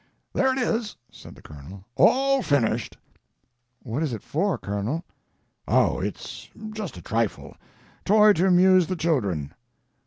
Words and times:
"There 0.33 0.51
it 0.51 0.57
is," 0.57 0.97
said 1.11 1.35
the 1.35 1.43
Colonel, 1.43 1.85
"all 1.95 2.41
finished." 2.41 2.97
"What 3.83 4.01
is 4.01 4.13
it 4.13 4.23
for, 4.23 4.57
Colonel?" 4.57 5.03
"Oh, 5.67 5.99
it's 5.99 6.49
just 6.71 6.97
a 6.97 7.03
trifle. 7.03 7.55
Toy 8.03 8.33
to 8.33 8.47
amuse 8.47 8.87
the 8.87 8.95
children." 8.95 9.53